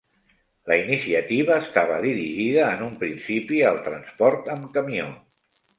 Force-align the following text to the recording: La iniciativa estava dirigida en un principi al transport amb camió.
La 0.71 0.77
iniciativa 0.83 1.59
estava 1.65 2.01
dirigida 2.07 2.65
en 2.73 2.83
un 2.89 2.99
principi 3.05 3.65
al 3.75 3.81
transport 3.91 4.55
amb 4.57 4.71
camió. 4.81 5.11